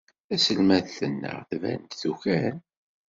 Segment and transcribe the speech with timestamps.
[0.27, 2.55] Taselmadt-nneɣ tban-d tukan.